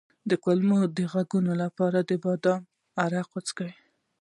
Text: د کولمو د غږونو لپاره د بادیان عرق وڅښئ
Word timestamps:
د 0.29 0.31
کولمو 0.43 0.79
د 0.97 0.99
غږونو 1.13 1.51
لپاره 1.63 1.99
د 2.09 2.11
بادیان 2.23 2.59
عرق 3.03 3.27
وڅښئ 3.33 3.71